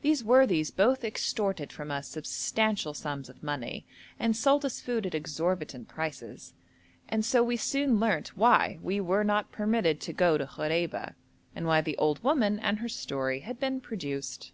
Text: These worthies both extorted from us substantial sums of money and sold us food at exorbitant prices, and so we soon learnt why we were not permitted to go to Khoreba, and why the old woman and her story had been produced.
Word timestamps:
These 0.00 0.24
worthies 0.24 0.72
both 0.72 1.04
extorted 1.04 1.70
from 1.72 1.92
us 1.92 2.08
substantial 2.08 2.94
sums 2.94 3.28
of 3.28 3.44
money 3.44 3.86
and 4.18 4.36
sold 4.36 4.64
us 4.64 4.80
food 4.80 5.06
at 5.06 5.14
exorbitant 5.14 5.86
prices, 5.86 6.52
and 7.08 7.24
so 7.24 7.44
we 7.44 7.56
soon 7.56 8.00
learnt 8.00 8.36
why 8.36 8.80
we 8.82 9.00
were 9.00 9.22
not 9.22 9.52
permitted 9.52 10.00
to 10.00 10.12
go 10.12 10.36
to 10.36 10.48
Khoreba, 10.48 11.14
and 11.54 11.64
why 11.64 11.80
the 11.80 11.96
old 11.96 12.24
woman 12.24 12.58
and 12.58 12.80
her 12.80 12.88
story 12.88 13.38
had 13.42 13.60
been 13.60 13.80
produced. 13.80 14.50